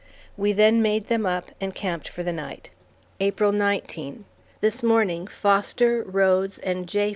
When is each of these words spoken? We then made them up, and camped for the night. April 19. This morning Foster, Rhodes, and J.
We 0.35 0.51
then 0.51 0.81
made 0.81 1.09
them 1.09 1.27
up, 1.27 1.51
and 1.61 1.75
camped 1.75 2.07
for 2.09 2.23
the 2.23 2.33
night. 2.33 2.71
April 3.19 3.51
19. 3.51 4.25
This 4.59 4.81
morning 4.81 5.27
Foster, 5.27 6.01
Rhodes, 6.01 6.57
and 6.57 6.87
J. 6.89 7.09